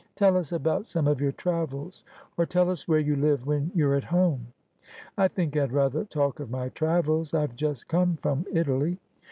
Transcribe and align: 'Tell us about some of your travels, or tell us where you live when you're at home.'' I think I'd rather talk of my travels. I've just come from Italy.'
'Tell 0.15 0.35
us 0.35 0.51
about 0.51 0.87
some 0.87 1.07
of 1.07 1.21
your 1.21 1.31
travels, 1.31 2.03
or 2.35 2.43
tell 2.43 2.71
us 2.71 2.87
where 2.87 2.97
you 2.97 3.15
live 3.15 3.45
when 3.45 3.69
you're 3.75 3.93
at 3.93 4.05
home.'' 4.05 4.47
I 5.19 5.27
think 5.27 5.55
I'd 5.55 5.71
rather 5.71 6.05
talk 6.05 6.39
of 6.39 6.49
my 6.49 6.69
travels. 6.69 7.35
I've 7.35 7.55
just 7.55 7.87
come 7.87 8.15
from 8.15 8.47
Italy.' 8.51 8.97